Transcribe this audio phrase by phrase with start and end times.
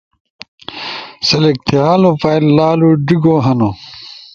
[1.27, 3.69] سلیکٹ تھیالو فائل لالو ڙیگو ہنو